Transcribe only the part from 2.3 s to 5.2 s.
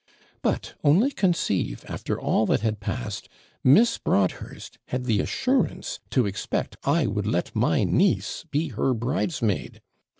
that had passed, Miss Broadhurst had the